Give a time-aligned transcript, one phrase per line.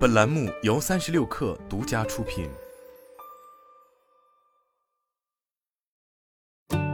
[0.00, 2.48] 本栏目由三十六氪独家出品。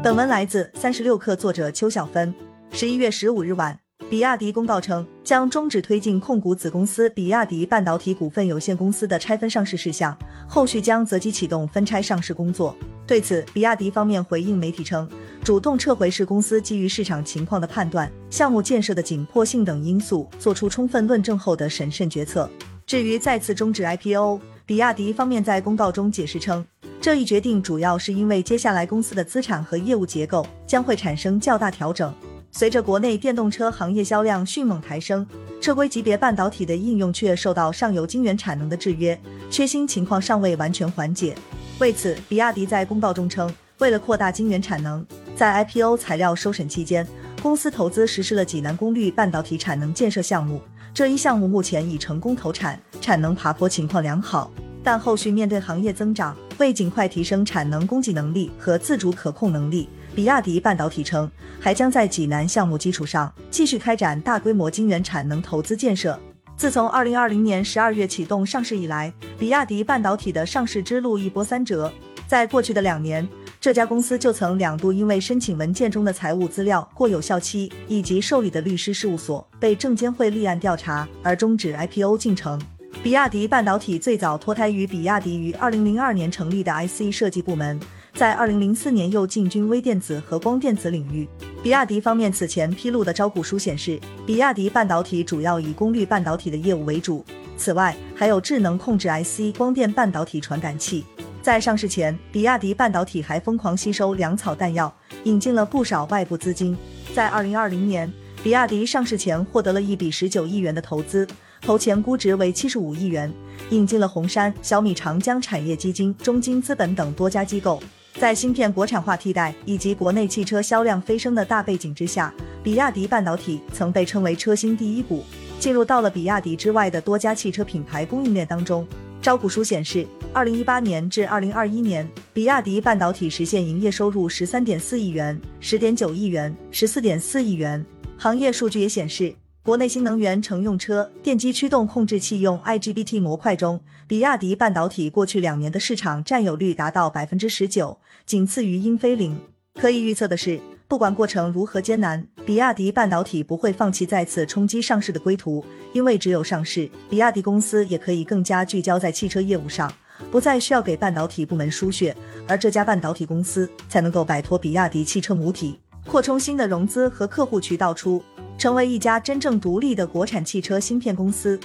[0.02, 2.34] 本文来自三十六氪，作者邱小芬。
[2.72, 3.78] 十一月十五日晚，
[4.10, 10.18] 比亚迪公告称，将终止推进控股子公司比亚迪半导体股份有限公司的拆分上市事项，
[10.48, 12.76] 后续将择机启动分拆上市工作。
[13.06, 15.08] 对此，比亚迪方面回应媒体称，
[15.44, 22.50] 主动撤回是公司基于市场情况的判断、项目建设的紧迫性等因素做出充分论证后的审慎决策。
[22.86, 26.64] 至于再次终止 IPO，比亚迪方面在公告中解释称，
[27.00, 32.14] 这一决定主要是因为接下来公司的资产和业务结构将会产生较大调整。
[32.52, 35.26] 随着国内电动车行业销量迅猛抬升，
[35.60, 41.34] 车规级别半导体的应用却受到上游晶圆产能的制约，缺芯情况尚未完全缓解。
[41.80, 47.04] 为此，比亚迪在公告中称，为了扩大晶圆产能，在 IPO 材料收审期间，
[47.42, 50.60] 公司投资实施了济南功率半导体产能建设项目。
[50.96, 54.50] 这一项目目前已成功投产，产能爬坡情况良好。
[54.82, 66.18] 但后续面对行业增长，为尽快提升产能供给能力和自主可控能力，比亚迪半导体称还将在济南项目基础上继续开展大规模晶圆产能投资建设。
[66.56, 71.92] 自从二零二零年十二月启动上市以来，比亚迪半导体的上市之路一波三折。
[72.26, 73.28] 在过去的两年，
[73.66, 82.62] 这家公司就曾两度因为申请文件中的财务资料过有效期，以及受理的律师事务所被证监会立案调查而终止 IPO 进程。
[83.02, 87.80] 比亚迪半导体最早脱胎于比亚迪于二零零二年成立的 IC 设计部门，
[88.14, 91.28] 在二零零四年又进军微电子和光电子领域。
[91.60, 97.24] 比亚迪方面此前披露的招股书显示，比亚迪半导体主要以功率半导体的业务为主，
[97.56, 101.04] 此外还有智能控制 IC、光电半导体传感器。
[101.46, 106.76] 在上市前，比亚迪半导体还疯狂吸收粮草弹药，引进了不少外部资金。
[107.14, 111.24] 在二零二零年，比亚迪上市前获得了一笔十九亿元的投资，
[111.62, 113.32] 投前估值为七十五亿元，
[113.70, 117.80] 引进了红杉、小米、长江产业基金、中金资本等多家机构。
[118.18, 125.22] 在芯片国产化替代以及国内汽车销量飞升的大背景之下，比亚迪半导体曾被称为车芯第一股，
[125.60, 128.84] 进入到了比亚迪之外的多家汽车品牌供应链当中。
[129.26, 137.84] 招股书显示，二零一八年至二零二一年，比亚迪半导体实现营业收入十三点四亿元、十点九亿元、十四点四亿元。
[138.16, 139.34] 行业数据也显示，
[139.64, 149.36] 国内新能源乘用车电机驱动控制器用 IGBT 模块中，比亚迪半导体过去两年的市场占有率达到百分之十九，仅次于英飞凌。
[149.74, 150.60] 可以预测的是。
[150.88, 159.92] 不管过程如何艰难，比亚迪半导体不会放弃再次冲击上市的归途，因为只有上市，比亚迪公司也可以更加聚焦在汽车业务上，
[160.30, 162.16] 不再需要给半导体部门输血，
[162.46, 165.76] 而这家半导体公司才能够摆脱比亚迪汽车母体，
[166.06, 168.22] 扩充新的融资和客户渠道出，
[168.56, 171.58] 成为一家真正独立的国产汽车芯片公司。